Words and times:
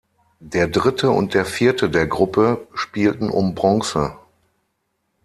Der 0.39 0.67
Dritte 0.67 1.11
und 1.11 1.35
der 1.35 1.45
Vierte 1.45 1.87
der 1.87 2.07
Gruppe 2.07 2.65
spielten 2.73 3.29
um 3.29 3.53
Bronze. 3.53 4.17